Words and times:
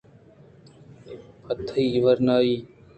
پہ 1.43 1.53
تئی 1.67 1.85
ورنائیءَ 2.03 2.61